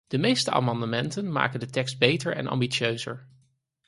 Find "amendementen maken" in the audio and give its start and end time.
0.51-1.59